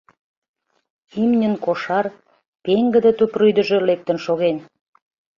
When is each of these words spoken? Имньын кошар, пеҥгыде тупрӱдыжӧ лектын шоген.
Имньын 1.23 1.55
кошар, 1.65 2.05
пеҥгыде 2.63 3.11
тупрӱдыжӧ 3.17 3.77
лектын 3.87 4.17
шоген. 4.25 4.57